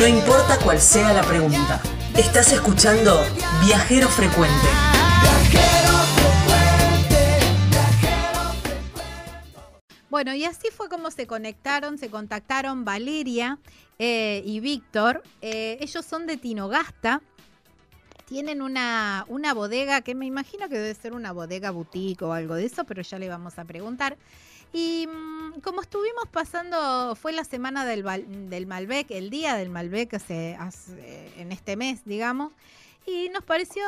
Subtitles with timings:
[0.00, 1.78] No importa cuál sea la pregunta.
[2.16, 3.22] Estás escuchando
[3.62, 4.66] Viajero Frecuente.
[10.08, 13.58] Bueno, y así fue como se conectaron, se contactaron Valeria
[13.98, 15.22] eh, y Víctor.
[15.42, 17.20] Eh, ellos son de Tinogasta.
[18.30, 22.54] Tienen una, una bodega que me imagino que debe ser una bodega boutique o algo
[22.54, 24.16] de eso, pero ya le vamos a preguntar.
[24.72, 28.04] Y mm, como estuvimos pasando, fue la semana del,
[28.48, 30.56] del Malbec, el día del Malbec hace,
[31.38, 32.52] en este mes, digamos.
[33.04, 33.82] Y nos pareció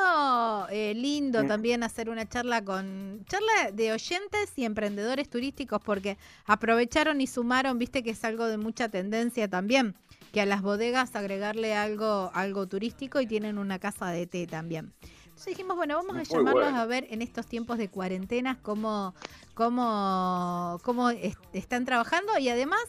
[0.71, 7.21] eh, lindo también hacer una charla con charla de oyentes y emprendedores turísticos porque aprovecharon
[7.21, 9.95] y sumaron, viste que es algo de mucha tendencia también,
[10.33, 14.93] que a las bodegas agregarle algo algo turístico y tienen una casa de té también.
[15.25, 19.15] Entonces dijimos, bueno, vamos a llamarlos a ver en estos tiempos de cuarentenas cómo
[19.55, 21.11] cómo cómo
[21.53, 22.83] están trabajando y además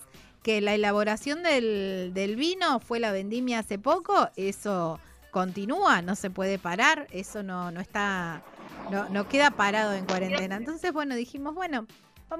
[0.44, 5.00] que la elaboración del, del vino fue la vendimia hace poco, eso
[5.32, 8.44] continúa, no se puede parar, eso no, no está,
[8.92, 10.58] no, no queda parado en cuarentena.
[10.58, 11.88] Entonces, bueno, dijimos, bueno,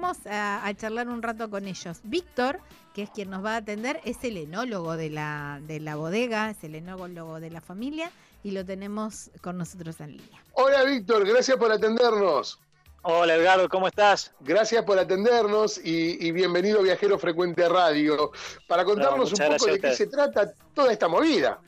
[0.00, 2.00] vamos a, charlar un rato con ellos.
[2.02, 2.58] Víctor,
[2.94, 6.50] que es quien nos va a atender, es el enólogo de la, de la bodega,
[6.50, 8.10] es el enólogo de la familia
[8.42, 10.42] y lo tenemos con nosotros en línea.
[10.54, 12.58] Hola Víctor, gracias por atendernos.
[13.02, 14.32] Hola Edgardo, ¿cómo estás?
[14.40, 18.32] Gracias por atendernos y, bienvenido Viajero Frecuente Radio.
[18.66, 21.60] Para contarnos un poco de qué se trata toda esta movida.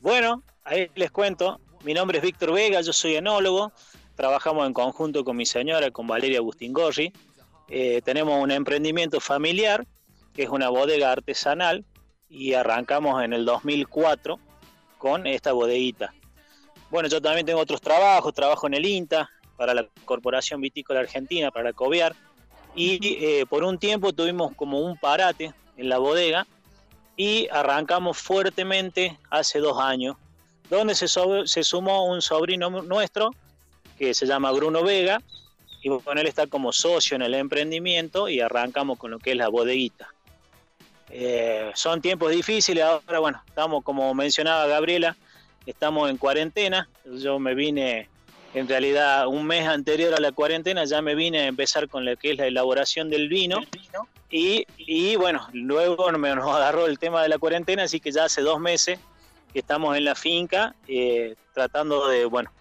[0.00, 3.72] Bueno, Ahí les cuento, mi nombre es Víctor Vega, yo soy enólogo,
[4.16, 7.10] trabajamos en conjunto con mi señora, con Valeria Agustín Gorri.
[7.68, 9.86] Eh, tenemos un emprendimiento familiar,
[10.34, 11.84] que es una bodega artesanal,
[12.28, 14.38] y arrancamos en el 2004
[14.98, 16.12] con esta bodeguita.
[16.90, 21.50] Bueno, yo también tengo otros trabajos, trabajo en el INTA, para la Corporación Vitícola Argentina,
[21.50, 22.14] para Coviar,
[22.74, 26.46] y eh, por un tiempo tuvimos como un parate en la bodega
[27.16, 30.16] y arrancamos fuertemente hace dos años
[30.70, 33.30] donde se, se sumó un sobrino nuestro
[33.98, 35.20] que se llama Bruno Vega,
[35.82, 39.36] y con él está como socio en el emprendimiento y arrancamos con lo que es
[39.36, 40.12] la bodeguita.
[41.10, 45.16] Eh, son tiempos difíciles, ahora bueno, estamos como mencionaba Gabriela,
[45.64, 48.08] estamos en cuarentena, yo me vine
[48.54, 52.16] en realidad un mes anterior a la cuarentena, ya me vine a empezar con lo
[52.16, 53.60] que es la elaboración del vino,
[54.30, 58.24] y, y bueno, luego me nos agarró el tema de la cuarentena, así que ya
[58.24, 58.98] hace dos meses
[59.52, 62.52] que estamos en la finca eh, tratando de, bueno,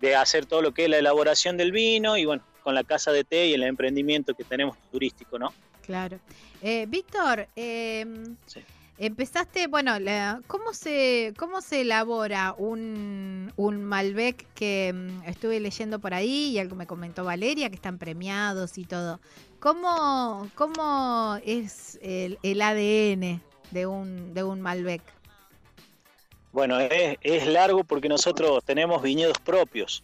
[0.00, 3.12] de hacer todo lo que es la elaboración del vino y bueno, con la casa
[3.12, 5.54] de té y el emprendimiento que tenemos turístico, ¿no?
[5.86, 6.20] Claro.
[6.60, 8.36] Eh, Víctor, em,
[8.98, 9.92] empezaste, bueno,
[10.46, 16.58] ¿cómo, se, ¿cómo se elabora un, un Malbec que em, estuve leyendo por ahí y
[16.58, 19.18] algo me comentó Valeria, que están premiados y todo?
[19.60, 23.40] ¿Cómo, cómo es el, el ADN
[23.70, 25.00] de un, de un Malbec?
[26.52, 30.02] Bueno, es, largo porque nosotros tenemos viñedos propios.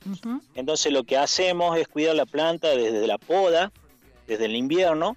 [0.54, 3.72] Entonces lo que hacemos es cuidar la planta desde la poda,
[4.26, 5.16] desde el invierno.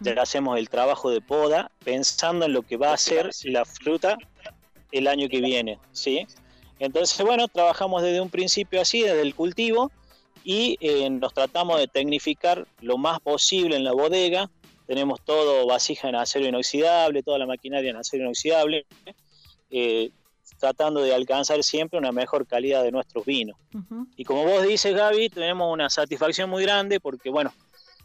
[0.00, 4.16] Ya hacemos el trabajo de poda pensando en lo que va a ser la fruta
[4.92, 5.78] el año que viene.
[5.92, 6.26] ¿sí?
[6.78, 9.90] Entonces, bueno, trabajamos desde un principio así, desde el cultivo,
[10.44, 14.48] y eh, nos tratamos de tecnificar lo más posible en la bodega.
[14.86, 18.86] Tenemos todo vasija en acero inoxidable, toda la maquinaria en acero inoxidable.
[19.70, 20.10] Eh,
[20.58, 23.56] tratando de alcanzar siempre una mejor calidad de nuestros vinos.
[24.16, 27.52] Y como vos dices, Gaby, tenemos una satisfacción muy grande porque, bueno,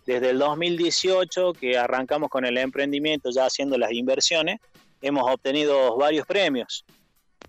[0.05, 4.59] desde el 2018 que arrancamos con el emprendimiento, ya haciendo las inversiones,
[5.01, 6.85] hemos obtenido varios premios.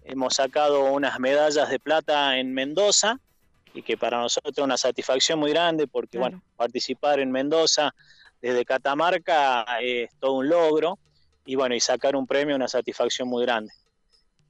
[0.05, 3.19] Hemos sacado unas medallas de plata en Mendoza
[3.75, 7.95] y que para nosotros es una satisfacción muy grande porque, bueno, participar en Mendoza
[8.41, 10.99] desde Catamarca es todo un logro
[11.47, 13.73] y, bueno, y sacar un premio es una satisfacción muy grande.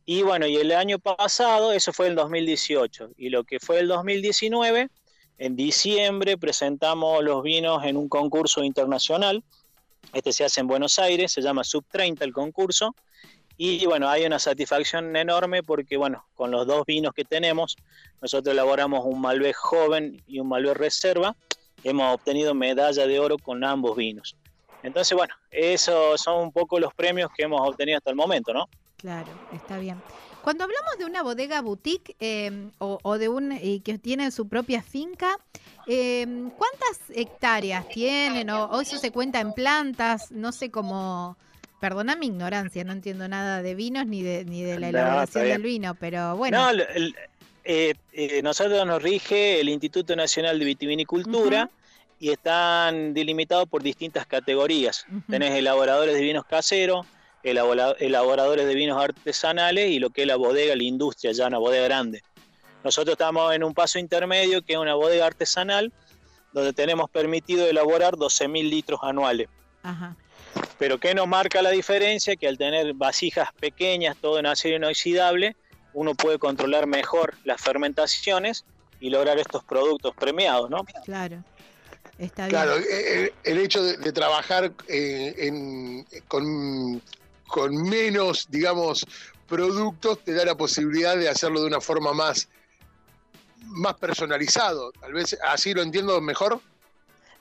[0.04, 3.88] Y bueno, y el año pasado, eso fue el 2018, y lo que fue el
[3.88, 4.88] 2019,
[5.38, 9.44] en diciembre presentamos los vinos en un concurso internacional,
[10.12, 12.96] este se hace en Buenos Aires, se llama Sub 30 el concurso,
[13.56, 17.76] y bueno, hay una satisfacción enorme porque bueno, con los dos vinos que tenemos,
[18.20, 21.36] nosotros elaboramos un Malbec joven y un Malbec reserva,
[21.84, 24.36] hemos obtenido medalla de oro con ambos vinos.
[24.82, 28.68] Entonces, bueno, esos son un poco los premios que hemos obtenido hasta el momento, ¿no?
[29.02, 30.00] Claro, está bien.
[30.42, 33.50] Cuando hablamos de una bodega boutique em, o, de un
[33.84, 35.36] que tiene su propia finca,
[35.88, 38.48] em, ¿cuántas hectáreas tienen?
[38.50, 40.30] O, eso se cuenta en plantas?
[40.30, 41.36] No sé cómo.
[41.80, 45.62] Perdona mi ignorancia, no entiendo nada de vinos ni de, ni de la elaboración del
[45.62, 46.72] vino, pero bueno.
[46.72, 46.82] No,
[47.64, 51.68] eh, eh, nosotros nos rige el Instituto Nacional de Vitivinicultura.
[52.20, 55.06] Y están delimitados por distintas categorías.
[55.28, 57.04] Tenés elaboradores de vinos caseros,
[57.42, 61.84] elaboradores de vinos artesanales y lo que es la bodega, la industria, ya una bodega
[61.84, 62.22] grande.
[62.84, 65.92] Nosotros estamos en un paso intermedio que es una bodega artesanal
[66.52, 69.48] donde tenemos permitido elaborar 12.000 litros anuales.
[70.78, 72.36] Pero ¿qué nos marca la diferencia?
[72.36, 75.56] Que al tener vasijas pequeñas, todo en acero inoxidable,
[75.94, 78.64] uno puede controlar mejor las fermentaciones
[79.00, 80.84] y lograr estos productos premiados, ¿no?
[81.04, 81.42] Claro.
[82.18, 82.50] Está bien.
[82.50, 82.74] Claro,
[83.44, 87.02] el, hecho de, trabajar eh, con,
[87.52, 89.06] con menos, digamos,
[89.46, 92.48] productos te da la posibilidad de hacerlo de una forma más,
[93.66, 94.90] más personalizado.
[94.92, 96.60] Tal vez así lo entiendo mejor.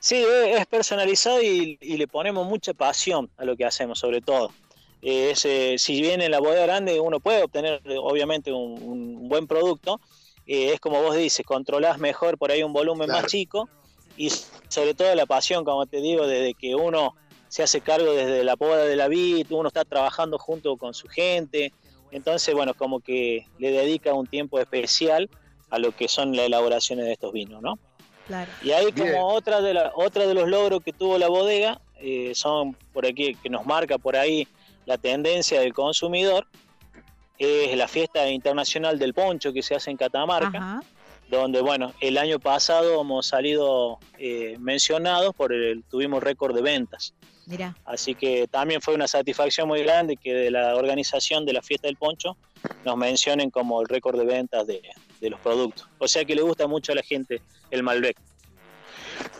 [0.00, 4.50] Sí, es personalizado y, le ponemos mucha pasión a lo que hacemos, sobre todo.
[5.00, 9.98] Eh, eh, si bien en la bodega grande uno puede obtener, obviamente, un, buen producto,
[10.46, 13.66] eh, es como vos dices, controlás mejor por ahí un volumen más chico
[14.18, 14.28] y
[14.68, 17.14] sobre todo la pasión, como te digo, desde que uno
[17.52, 21.06] se hace cargo desde la poda de la vid, uno está trabajando junto con su
[21.06, 21.70] gente,
[22.10, 25.28] entonces, bueno, como que le dedica un tiempo especial
[25.68, 27.78] a lo que son las elaboraciones de estos vinos, ¿no?
[28.62, 32.32] Y ahí como otra de, la, otra de los logros que tuvo la bodega, eh,
[32.34, 34.48] son por aquí, que nos marca por ahí
[34.86, 36.46] la tendencia del consumidor,
[37.36, 40.80] es la fiesta internacional del poncho que se hace en Catamarca,
[41.28, 47.12] donde bueno, el año pasado hemos salido eh, mencionados por el, tuvimos récord de ventas.
[47.84, 51.88] Así que también fue una satisfacción muy grande que de la organización de la fiesta
[51.88, 52.36] del poncho
[52.84, 54.80] nos mencionen como el récord de ventas de,
[55.20, 55.88] de los productos.
[55.98, 57.40] O sea que le gusta mucho a la gente
[57.70, 58.16] el Malbec.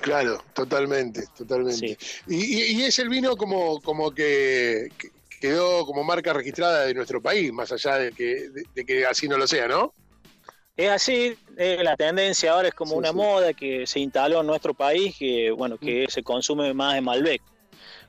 [0.01, 1.97] Claro, totalmente, totalmente.
[2.27, 4.89] Y, es el vino como, como que,
[5.41, 9.39] quedó como marca registrada de nuestro país, más allá de que, de, que así no
[9.39, 9.95] lo sea, ¿no?
[10.77, 15.15] Es así, la tendencia ahora es como una moda que se instaló en nuestro país,
[15.17, 16.11] que bueno, que mm.
[16.11, 17.43] se consume más en Malbec.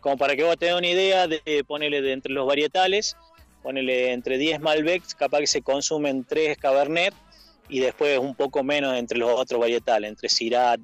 [0.03, 3.15] Como para que vos tengas una idea de ponerle de entre los varietales,
[3.63, 7.13] ponerle entre 10 Malbecs, capaz que se consumen 3 Cabernet
[7.69, 10.81] y después un poco menos entre los otros varietales, entre Sirat,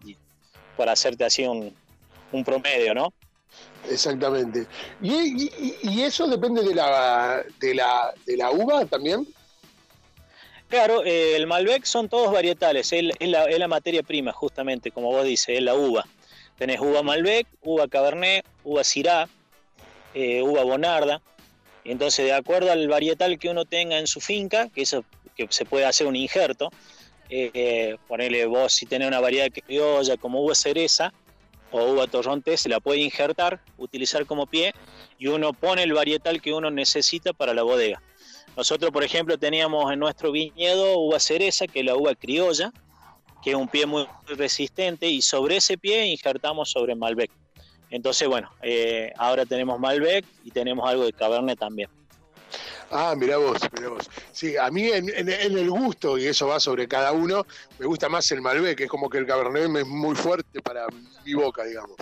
[0.77, 1.75] para hacerte así un,
[2.45, 3.13] promedio, ¿no?
[3.89, 4.65] Exactamente.
[5.01, 9.27] ¿Y, eso depende de la, de la, de la uva también?
[10.69, 15.57] Claro, eh, el Malbec son todos varietales, es, la, materia prima, justamente, como vos dices,
[15.57, 16.05] es la uva.
[16.59, 19.27] Tenés uva Malbec, uva Cabernet, uva Syrah,
[20.13, 21.21] eh, uva Bonarda.
[21.83, 25.03] Entonces, de acuerdo al varietal que uno tenga en su finca, que eso
[25.35, 26.69] que se puede hacer un injerto.
[27.31, 31.13] Eh, ponerle vos, si tenés una variedad criolla como uva cereza
[31.71, 34.73] o uva torronte, se la puede injertar, utilizar como pie
[35.19, 38.01] y uno pone el varietal que uno necesita para la bodega.
[38.57, 42.73] Nosotros, por ejemplo, teníamos en nuestro viñedo uva cereza, que es la uva criolla,
[43.43, 47.31] que es un pie muy resistente, y sobre ese pie injertamos sobre Malbec.
[47.89, 51.89] Entonces, bueno, eh, ahora tenemos Malbec y tenemos algo de Cabernet también.
[52.91, 54.09] Ah, mira vos, mira vos.
[54.31, 57.45] Sí, a mí en, el gusto, y eso va sobre cada uno,
[57.77, 60.87] me gusta más el Malbec, es como que el Cabernet es muy fuerte para
[61.23, 61.97] mi boca, digamos.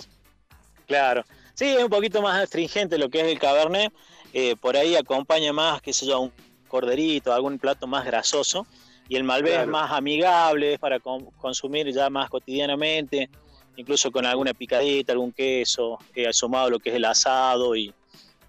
[0.86, 1.24] Claro.
[1.54, 3.92] Sí, es un poquito más astringente lo que es el Cabernet.
[4.32, 6.32] Eh, por ahí acompaña más, qué sé yo, un
[6.68, 8.66] corderito, algún plato más grasoso.
[9.08, 13.30] Y el Malbec es más amigable, es para consumir ya más cotidianamente,
[13.76, 17.92] incluso con alguna picadita, algún queso, eh, asomado lo que es el asado y,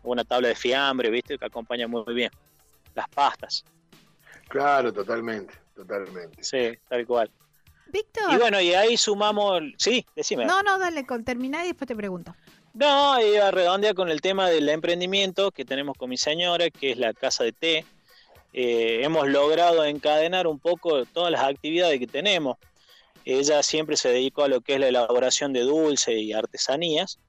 [0.04, 1.38] una tabla de fiambre, ¿viste?
[1.38, 2.32] Que acompaña muy bien.
[2.96, 3.63] Las pastas.
[4.48, 6.44] Claro, totalmente, totalmente.
[6.44, 7.30] Sí, tal cual.
[7.88, 8.34] Víctor.
[8.34, 9.62] Y bueno, y ahí sumamos.
[9.78, 10.46] Sí, decime.
[10.46, 12.36] No, no, dale, con terminar y después te pregunto.
[12.74, 16.98] No, iba redondea con el tema del emprendimiento que tenemos con mi señora, que es
[16.98, 17.86] la casa de té.
[18.53, 22.58] Eh, hemos logrado encadenar un poco todas las actividades que tenemos.
[23.25, 27.20] Ella siempre se dedicó a lo que es la elaboración de dulces y artesanías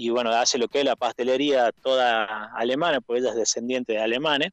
[0.00, 4.00] y bueno, hace lo que es la pastelería toda alemana, porque ella es descendiente de
[4.00, 4.52] alemanes.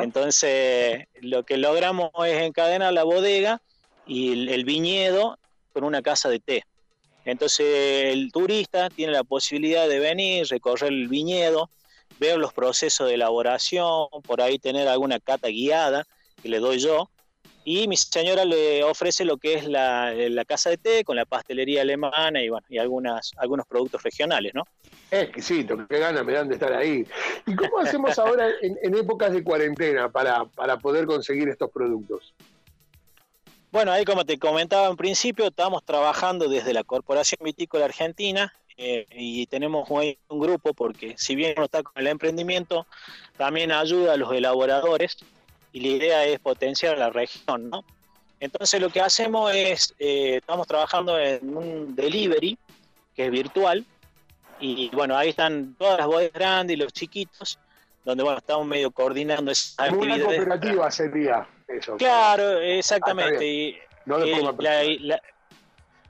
[0.00, 3.62] Entonces, lo que logramos es encadenar la bodega
[4.08, 5.38] y el, viñedo
[5.72, 6.64] con una casa de té.
[7.24, 11.70] Entonces, el turista tiene la posibilidad de venir, recorrer el viñedo,
[12.22, 16.06] ver los procesos de elaboración, por ahí tener alguna cata guiada
[16.40, 17.10] que le doy yo,
[17.64, 20.14] y mi señora le ofrece lo que es la,
[20.46, 24.64] casa de té con la pastelería alemana y bueno, y algunas, algunos productos regionales, ¿no?
[25.10, 27.06] Exquisito, qué ganas me dan de estar ahí.
[27.46, 30.46] ¿Y cómo hacemos ahora en, épocas de cuarentena para,
[30.80, 32.34] poder conseguir estos productos?
[33.70, 39.06] Bueno, ahí como te comentaba en principio, estamos trabajando desde la Corporación Vitícola Argentina eh,
[39.10, 42.86] y tenemos un, grupo porque si bien no está con el emprendimiento,
[43.36, 45.16] también ayuda a los elaboradores
[45.72, 47.84] y la idea es potenciar la región, ¿no?
[48.40, 52.58] Entonces lo que hacemos es, eh, estamos trabajando en un delivery
[53.14, 53.84] que es virtual
[54.58, 57.58] y bueno, ahí están todas las bodegas grandes y los chiquitos
[58.04, 61.96] donde bueno, estamos medio coordinando esas Una cooperativa sería eso.
[61.96, 63.80] Claro, exactamente.
[63.80, 65.22] Ah, no de forma personal.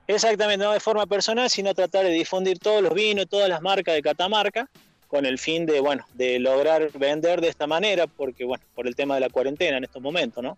[0.07, 3.95] Exactamente, no de forma personal, sino tratar de difundir todos los vinos, todas las marcas
[3.95, 4.69] de Catamarca,
[5.09, 8.97] con el fin de, bueno, de lograr vender de esta manera, porque bueno, por el
[8.97, 10.57] tema de la cuarentena en estos momentos, ¿no?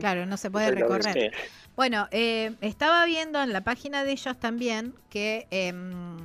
[0.00, 1.32] Claro, no se puede recorrer.
[1.76, 6.18] Bueno, eh, estaba viendo en la página de ellos también que em,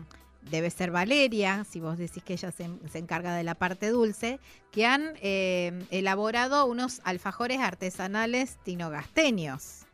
[0.49, 4.39] debe ser Valeria, si vos decís que ella se, encarga de la parte dulce,
[4.71, 9.84] que han em, elaborado unos alfajores artesanales tinogasteños.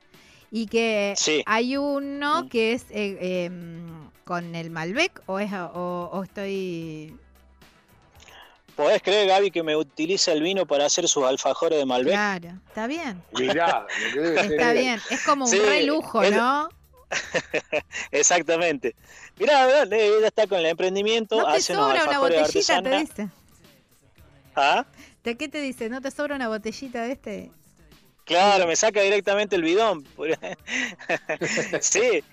[0.52, 1.16] Y que
[1.46, 2.50] hay uno mm.
[2.50, 7.18] que es eh, em, con el Malbec, o, es, o estoy
[8.76, 12.14] ¿Podés creer, Gaby, que me utiliza el vino para hacer sus alfajores de Malbec?
[12.14, 13.22] Claro, está bien.
[13.34, 15.00] Mirá, está bien.
[15.10, 16.70] Es como un re lujo, ¿no?
[18.12, 18.96] Exactamente.
[19.38, 21.38] Mirá, ella está con el emprendimiento.
[21.38, 23.30] ¿No te sobra una botellita, te dice?
[24.56, 24.86] ¿Ah?
[25.24, 25.90] ¿De qué te dice?
[25.90, 27.52] ¿No te sobra una botellita de este?
[28.32, 30.06] Claro, me saca directamente el bidón.
[31.82, 32.24] sí,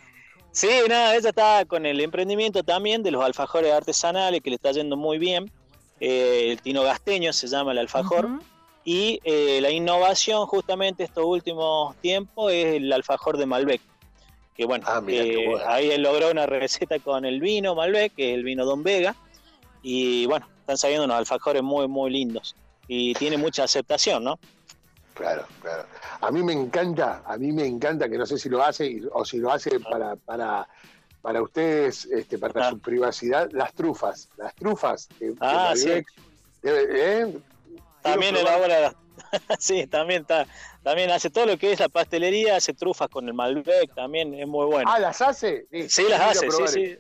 [0.52, 4.70] sí, nada, ella está con el emprendimiento también de los alfajores artesanales que le está
[4.70, 5.50] yendo muy bien.
[5.98, 8.28] Eh, el tino gasteño se llama el alfajor.
[8.84, 13.80] Y eh, la innovación justamente estos últimos tiempos es el alfajor de Malbec.
[14.56, 18.34] Que bueno, ah, eh, ahí él logró una receta con el vino Malbec, que es
[18.36, 19.16] el vino Don Vega.
[19.82, 22.54] Y bueno, están saliendo unos alfajores muy, muy lindos.
[22.86, 24.38] Y tiene mucha aceptación, ¿no?
[25.18, 25.84] Claro, claro.
[26.20, 29.24] A mí me encanta, a mí me encanta que no sé si lo hace o
[29.24, 30.66] si lo hace para, para
[31.20, 34.28] para ustedes, este, para su privacidad, las trufas.
[34.36, 35.08] Las trufas.
[35.40, 36.04] ah, sí.
[36.62, 37.38] ¿eh?
[38.02, 38.94] También elabora,
[39.58, 40.46] sí, también está,
[40.82, 44.46] también hace todo lo que es la pastelería, hace trufas con el Malbec, también es
[44.46, 44.90] muy bueno.
[44.90, 45.66] Ah, ¿las hace?
[45.88, 46.98] Sí, las hace, sí, sí.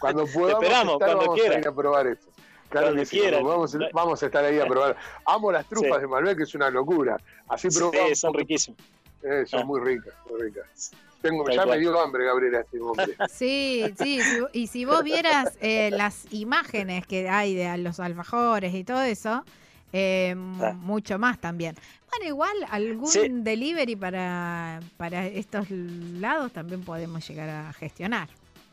[0.00, 2.28] Cuando podamos esperamos, cuando vamos a ir a probar esto.
[2.70, 4.96] Claro que sí, vamos, vamos, a estar ahí a probar.
[5.26, 7.16] Amo las trufas de Malbec, que es una locura.
[7.48, 8.08] Así probamos.
[8.10, 8.80] Sí, son riquísimas.
[9.22, 9.64] Eh, son ah.
[9.64, 10.92] muy ricas, muy ricas.
[11.20, 13.14] Tengo, ya me dio hambre, Gabriela, este hombre.
[13.28, 14.20] Sí, sí,
[14.54, 19.44] y si vos vieras eh, las imágenes que hay de los alfajores y todo eso,
[19.92, 20.72] eh, ah.
[20.72, 21.74] mucho más también.
[22.10, 28.28] Bueno, igual algún delivery para, para estos lados también podemos llegar a gestionar.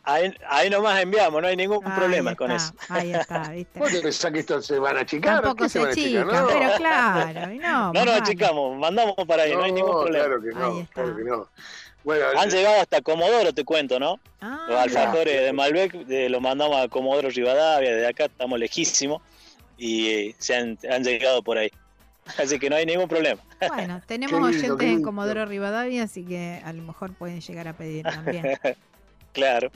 [0.10, 2.72] Ahí, ahí nomás enviamos, no hay ningún problema con eso.
[2.88, 3.78] Ahí está, ¿viste?
[3.78, 5.42] ¿Vos pensás que esto se van a achicar?
[5.42, 6.48] Tampoco se, se no.
[6.48, 7.54] pero claro.
[7.56, 10.26] No, no nos achicamos, mandamos para ahí, no, hay ningún problema.
[10.26, 11.50] Claro que no, claro que no.
[12.40, 14.18] Han llegado hasta Comodoro, te cuento, ¿no?
[14.40, 19.22] Ah, los alfajores de Malbec los mandamos a Comodoro Rivadavia, desde acá estamos lejísimos
[19.78, 21.70] y eh, se han, llegado por ahí.
[22.42, 23.42] Así que no hay ningún problema.
[23.68, 28.04] Bueno, tenemos oyentes en Comodoro Rivadavia, así que a lo mejor pueden llegar a pedir
[28.04, 28.60] también.
[29.38, 29.72] Claro.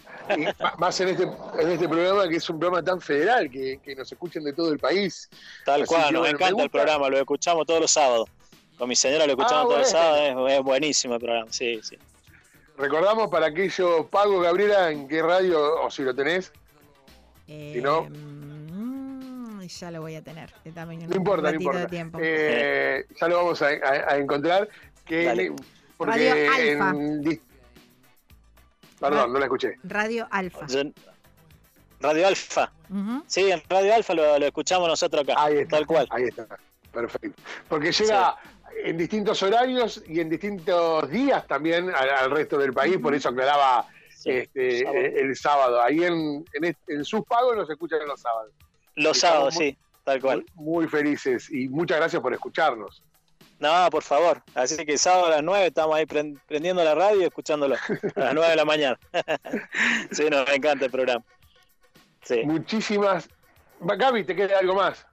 [0.79, 4.43] más en este, en este programa que es un programa tan federal, que, nos escuchen
[4.43, 5.29] de todo el país.
[5.65, 8.27] Tal cual, nos encanta el programa, lo escuchamos todos los sábados.
[8.77, 11.97] Con mi señora lo escuchamos ah, todos los sábados, es buenísimo el programa, sí, sí.
[12.77, 16.51] Recordamos para aquello pago, Gabriela, en qué radio, o si lo tenés.
[17.45, 18.07] si no.
[18.09, 20.51] Mm, ya lo voy a tener.
[20.65, 21.87] no importa, no importa.
[22.19, 24.67] Eh, ya lo vamos a, encontrar.
[25.05, 25.53] Que,
[25.99, 26.93] radio Alfa.
[29.01, 29.77] Perdón, no la escuché.
[29.83, 30.67] Radio Alfa.
[31.99, 32.71] Radio Alfa.
[33.27, 35.33] Sí, en Radio Alfa lo, escuchamos nosotros acá.
[35.37, 35.77] Ahí está.
[35.77, 36.07] Tal cual.
[36.11, 36.47] Ahí está.
[36.91, 37.41] Perfecto.
[37.67, 38.35] Porque llega
[38.83, 43.87] en distintos horarios y en distintos días también al, resto del país, por eso aclaraba
[44.23, 45.81] este, el, sábado.
[45.81, 46.45] Ahí en,
[46.87, 48.51] en, sus pagos nos escuchan los sábados.
[48.95, 50.45] Los sábados, sí, tal cual.
[50.55, 53.03] Muy, felices y muchas gracias por escucharnos.
[53.61, 54.41] No, por favor.
[54.55, 57.75] Así que sábado a las 9 estamos ahí prendiendo la radio y escuchándolo.
[58.15, 58.99] A las 9 de la mañana.
[60.11, 61.23] sí, nos encanta el programa.
[62.43, 63.29] Muchísimas.
[63.79, 65.05] Gaby, ¿te queda algo más?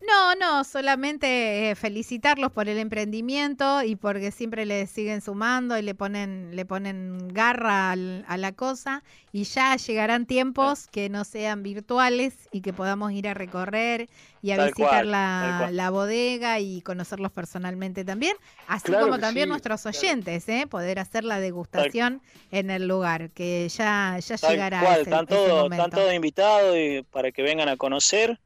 [0.00, 5.82] No, no, solamente eh, felicitarlos por el emprendimiento y porque siempre le siguen sumando y
[5.82, 9.02] le ponen, le ponen garra a la cosa
[9.32, 14.08] y ya llegarán tiempos que no sean virtuales y que podamos ir a recorrer
[14.40, 18.36] y a visitar la, bodega y conocerlos personalmente también,
[18.68, 20.66] así como también nuestros oyentes, ¿eh?
[20.68, 24.98] poder hacer la degustación en el lugar, que ya, ya llegará.
[24.98, 28.38] están, todos, están todos invitados y para que vengan a conocer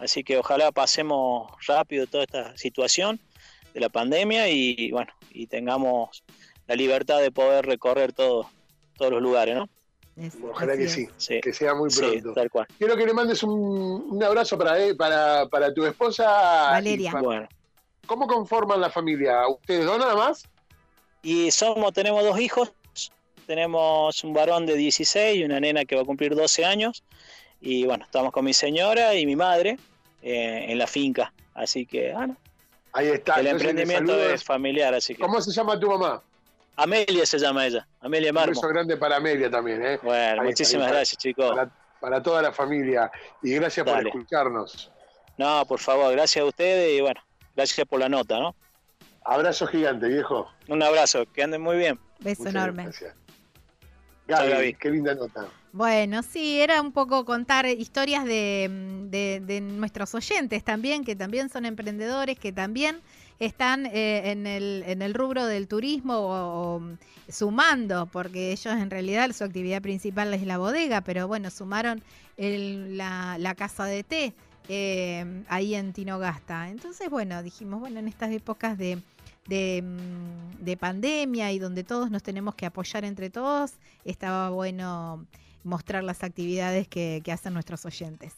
[0.00, 3.20] Así que ojalá pasemos rápido toda esta situación
[3.74, 6.24] de la pandemia y bueno, y tengamos
[6.66, 8.46] la libertad de poder recorrer todos
[8.98, 9.68] los lugares, ¿no?
[10.50, 11.08] Ojalá que sí,
[11.42, 12.34] que sea muy pronto.
[12.34, 12.66] tal cual.
[12.78, 16.24] Quiero que le mandes un, abrazo para, para, para tu esposa.
[16.72, 17.12] Valeria.
[17.20, 17.48] bueno.
[18.06, 19.46] ¿Cómo conforman la familia?
[19.48, 20.44] ¿Ustedes dos nada más?
[21.22, 22.72] Y somos, tenemos dos hijos,
[23.46, 27.04] tenemos un varón de 16 y una nena que va a cumplir 12 años.
[27.60, 29.78] Y bueno, estamos con mi señora y mi madre,
[30.22, 31.32] eh, en la finca.
[31.54, 32.36] Así que, bueno,
[32.92, 33.40] Ahí está.
[33.40, 35.22] el Entonces, emprendimiento es familiar, así que.
[35.22, 36.22] ¿Cómo se llama tu mamá?
[36.76, 38.50] Amelia se llama ella, Amelia Un Marmo.
[38.54, 39.98] beso grande para Amelia también, ¿eh?
[40.02, 41.50] Bueno, Ahí- muchísimas gracias, chicos.
[41.50, 43.10] Para, para toda la familia.
[43.42, 44.90] Y gracias por escucharnos.
[45.36, 47.20] No, por favor, gracias a ustedes y bueno,
[47.54, 48.54] gracias por la nota, ¿no?
[49.24, 50.50] Abrazo gigante, viejo.
[50.68, 51.98] Un abrazo, que anden muy bien.
[52.20, 52.84] Beso Muchas enorme.
[52.84, 53.14] gracias.
[54.26, 54.74] Gaby, Gaby.
[54.74, 55.46] qué linda nota.
[55.72, 58.68] Bueno, sí, era un poco contar historias de,
[59.10, 63.00] de- nuestros oyentes también, que también son emprendedores, que también
[63.38, 66.82] están eh, en, el, en el rubro del turismo o, o
[67.28, 72.02] sumando, porque ellos en realidad su actividad principal es la bodega, pero bueno, sumaron
[72.36, 74.34] la, casa de té
[74.68, 76.68] eh, ahí en Tinogasta.
[76.68, 79.00] Entonces, bueno, dijimos, bueno, en estas épocas de,
[79.48, 83.72] mm, de pandemia y donde todos nos tenemos que apoyar entre todos,
[84.04, 85.26] estaba bueno
[85.64, 88.34] mostrar las actividades que, que hacen nuestros oyentes.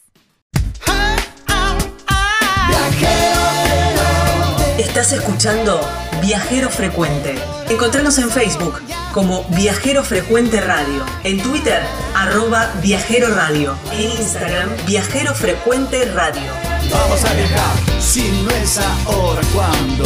[4.78, 5.80] Estás escuchando
[6.20, 7.34] Viajero Frecuente.
[7.70, 8.80] Encontranos en Facebook
[9.12, 11.82] como Viajero Frecuente Radio, en Twitter
[12.14, 16.50] arroba Viajero Radio, en Instagram Viajero Frecuente Radio.
[16.90, 20.04] Vamos a viajar, si no es ahora, ¿cuándo?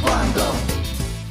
[0.00, 0.71] ¿Cuándo?